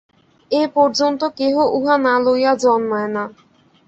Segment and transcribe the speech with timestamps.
[0.51, 3.23] এ-পর্যন্ত কেহ উহা না লইয়া জন্মায় না।